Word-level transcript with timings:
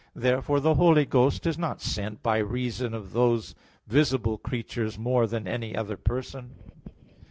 Therefore 0.15 0.59
the 0.59 0.73
Holy 0.73 1.05
Ghost 1.05 1.45
is 1.45 1.59
not 1.59 1.79
sent 1.79 2.23
by 2.23 2.39
reason 2.39 2.95
of 2.95 3.13
those 3.13 3.53
visible 3.85 4.39
creatures 4.39 4.97
more 4.97 5.27
than 5.27 5.47
any 5.47 5.75
other 5.75 5.95
person. 5.95 6.55